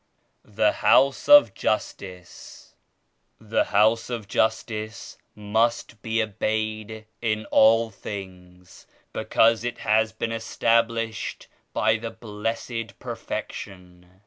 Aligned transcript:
28 0.45 0.55
THE 0.57 0.71
HOUSE 0.71 1.29
OF 1.29 1.53
JUSTICE. 1.53 2.73
"The 3.39 3.65
House 3.65 4.09
of 4.09 4.27
Justice 4.27 5.19
must 5.35 6.01
be 6.01 6.23
obeyed 6.23 7.05
in 7.21 7.45
all 7.51 7.91
things 7.91 8.87
because 9.13 9.63
it 9.63 9.77
has 9.77 10.11
been 10.11 10.31
established 10.31 11.47
by 11.71 11.97
the 11.97 12.09
Blessed 12.09 12.97
Perfection. 12.97 14.09